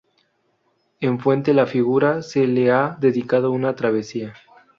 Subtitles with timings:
[0.99, 4.33] En Fuente la Figuera se le ha dedicado una Travesía.